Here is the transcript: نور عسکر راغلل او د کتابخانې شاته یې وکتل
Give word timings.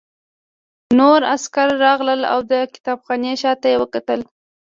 نور 0.99 1.19
عسکر 1.33 1.67
راغلل 1.83 2.21
او 2.33 2.39
د 2.51 2.53
کتابخانې 2.73 3.33
شاته 3.41 3.67
یې 3.71 3.77
وکتل 3.79 4.19